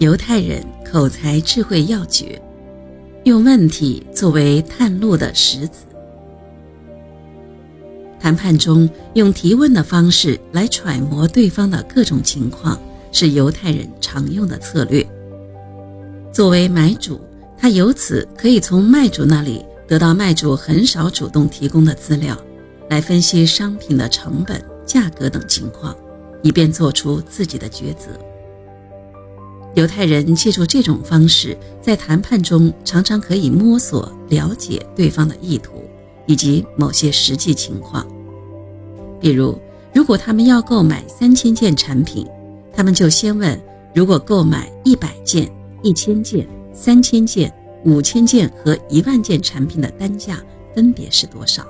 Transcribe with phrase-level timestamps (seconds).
[0.00, 2.40] 犹太人口才智慧要诀，
[3.24, 5.84] 用问题作为探路的石子。
[8.18, 12.80] 谈判中用提问的方式来揣摩对方的各种情况，
[13.12, 15.06] 是犹太人常用的策略。
[16.32, 17.20] 作为买主，
[17.58, 22.34] 他由此可以从卖主那里得到卖主很少主动提供的资料，
[22.88, 25.94] 来分析商品的成本、价格等情况，
[26.40, 28.08] 以便做出自己的抉择。
[29.80, 35.82] 犹太人借助这种方式，在谈判中常常可以摸索了解对方的意图
[36.26, 38.06] 以及某些实际情况。
[39.18, 39.58] 比如，
[39.94, 42.26] 如果他们要购买三千件产品，
[42.74, 43.58] 他们就先问：
[43.94, 45.50] 如果购买一百件、
[45.82, 47.50] 一千件、三千件、
[47.86, 50.42] 五千件和一万件产品的单价
[50.74, 51.64] 分别是多少？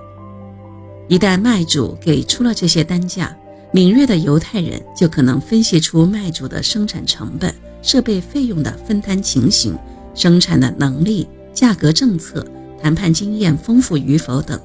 [1.07, 3.37] 一旦卖主给出了这些单价，
[3.71, 7.55] 敏锐的犹太人就可能分析出卖主的生产成本。
[7.83, 9.77] 设备费用的分摊情形、
[10.15, 12.47] 生产的能力、价格政策、
[12.83, 14.61] 谈判经验丰富与否等，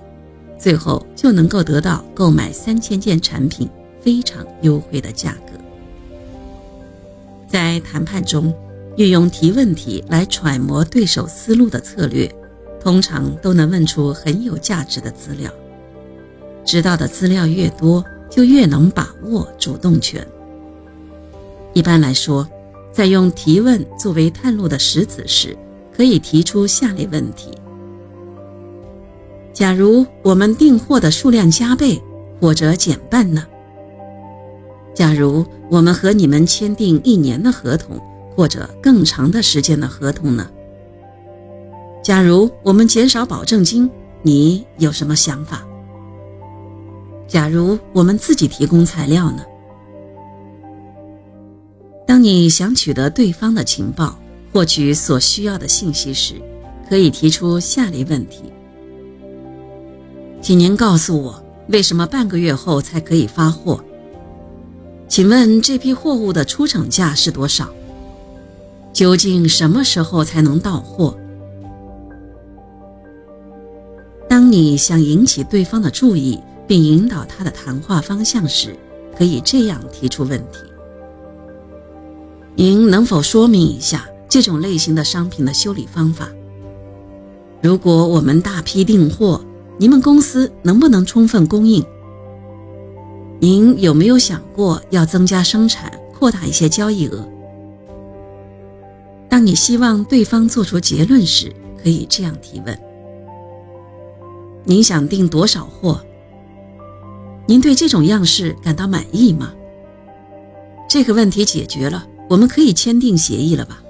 [0.58, 3.70] 最后就能够得到购买三千件产品
[4.02, 5.54] 非常优惠的价格。
[7.48, 8.54] 在谈判中，
[8.98, 12.30] 运用提问题来揣摩对手思路的策略，
[12.82, 15.50] 通常都能问出很有价值的资料。
[16.66, 20.26] 知道的资料越多，就越能把握主动权。
[21.74, 22.46] 一般来说。
[22.96, 25.54] 在用提问作为探路的石子时，
[25.94, 27.52] 可以提出下列问题：
[29.52, 32.02] 假如我们订货的数量加倍
[32.40, 33.46] 或者减半呢？
[34.94, 38.00] 假如我们和你们签订一年的合同
[38.34, 40.50] 或者更长的时间的合同呢？
[42.02, 45.68] 假如我们减少保证金，你有什么想法？
[47.28, 49.44] 假如我们自己提供材料呢？
[52.26, 54.18] 你想取得对方的情报，
[54.52, 56.34] 获取所需要的信息时，
[56.90, 58.52] 可以提出下列问题：
[60.42, 63.80] 请您告诉我，为什么半个月后才可以发货？
[65.08, 67.70] 请问这批货物的出厂价是多少？
[68.92, 71.16] 究竟什么时候才能到货？
[74.28, 78.76] 当你想引起对方的注意，并引导他的谈话方向时，
[79.16, 80.58] 可以这样提出问题。
[82.58, 86.30] 您能否说明一下这种类型的商品的修理方法？
[87.62, 89.44] 如果我们大批订货，
[89.78, 91.84] 你们公司能不能充分供应？
[93.40, 97.28] 您有没有想过要增加生产，扩大一些交易额？
[99.28, 101.52] 当你希望对方做出结论时，
[101.84, 102.80] 可以这样提问：
[104.64, 106.00] 您想订多少货？
[107.46, 109.54] 您对这种样式感到满意吗？
[110.88, 112.08] 这个问题解决了。
[112.28, 113.82] 我们可以签订协议了吧？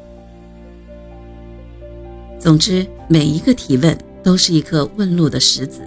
[2.40, 5.82] 总之，每一个提问都是一颗问路的石子，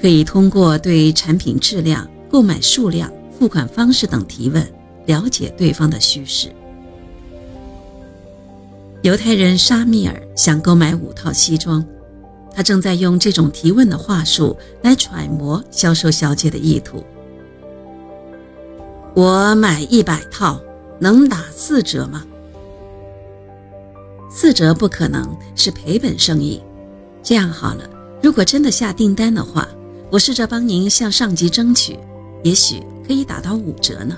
[0.00, 4.66] 可以通过对产品质量、购买数量、付款方式等提问，
[5.06, 6.48] 了解对方的虚实。
[9.02, 11.84] 犹太人沙米尔想购买五套西装，
[12.54, 17.04] 他正在用这种提问的话术来揣摩销售小姐的意图。
[19.14, 20.60] 我买一百套。
[20.98, 22.24] 能打四折吗？
[24.30, 26.62] 四折不可能，是赔本生意。
[27.22, 27.88] 这样好了，
[28.22, 29.68] 如果真的下订单的话，
[30.10, 31.98] 我试着帮您向上级争取，
[32.42, 34.16] 也许可以打到五折呢。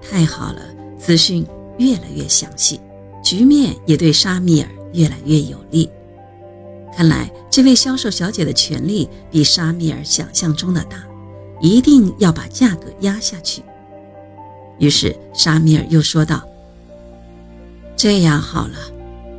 [0.00, 0.62] 太好了，
[0.98, 1.46] 资讯
[1.78, 2.80] 越来越详细，
[3.22, 5.90] 局面也对沙米尔越来越有利。
[6.96, 11.04] 看来这位销售小姐的权力比沙米尔想象中的大，
[11.60, 13.62] 一定要把价格压下去。
[14.80, 16.42] 于是沙米尔又说道
[17.94, 18.78] ：“这样好了，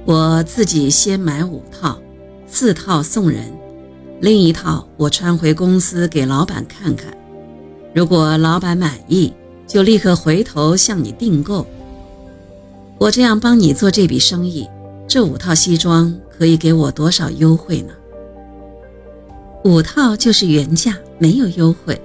[0.06, 2.00] 我自己先买五套，
[2.46, 3.52] 四套送人，
[4.20, 7.12] 另一套我穿回公司给老板看看。
[7.92, 9.34] 如果老板满意，
[9.66, 11.66] 就立刻回头向你订购。
[13.00, 14.70] 我这样帮你做这笔生意，
[15.08, 17.94] 这五套西装可以给我多少优惠呢？
[19.64, 22.00] 五套就是原价，没有优惠。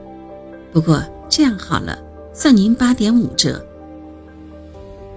[0.72, 1.98] 不过这样好了。”
[2.38, 3.64] 算您八点五折，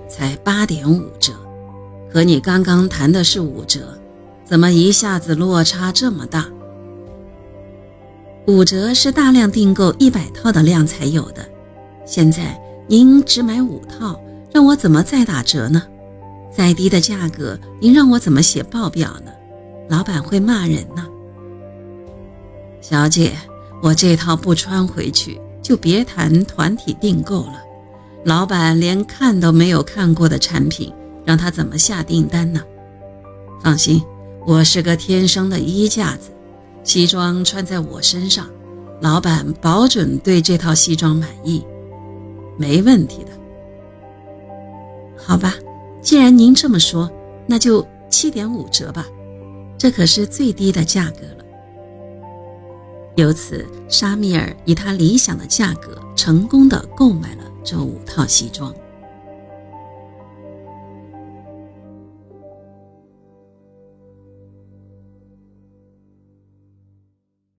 [0.07, 1.33] 才八点五折，
[2.10, 4.00] 和你刚刚谈的是五折，
[4.45, 6.48] 怎么一下子落差这么大？
[8.48, 11.45] 五折是大量订购一百套的量才有的，
[12.06, 12.57] 现在
[12.88, 14.18] 您只买五套，
[14.54, 15.83] 让我怎么再打折呢？
[16.50, 19.31] 再低的价格，您让我怎么写报表呢？
[19.89, 21.06] 老板会骂人呢。
[22.80, 23.33] 小姐，
[23.83, 25.38] 我这套不穿回去。
[25.62, 27.62] 就别谈团体订购了，
[28.24, 30.92] 老板连看都没有看过的产品，
[31.26, 32.62] 让他怎么下订单呢？
[33.62, 34.02] 放心，
[34.46, 36.32] 我是个天生的衣架子，
[36.84, 38.48] 西装穿在我身上，
[39.02, 41.64] 老板保准对这套西装满意，
[42.58, 43.32] 没问题的。
[45.18, 45.54] 好吧，
[46.02, 47.12] 既然您这么说，
[47.46, 49.06] 那就七点五折吧，
[49.78, 51.38] 这可是最低的价格。
[53.19, 58.74] 由此，沙米尔以他理想的价格，成功的购买了这五套西装。